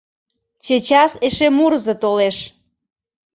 [0.65, 2.37] Чечас эше мурызо толеш.